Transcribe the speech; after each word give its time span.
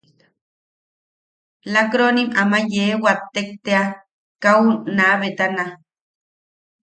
Lakkroonim 1.73 2.29
ama 2.41 2.59
yee 2.73 2.93
wattek 3.03 3.47
tea 3.65 3.83
kau 4.43 4.63
naa 4.97 5.15
betana. 5.21 5.65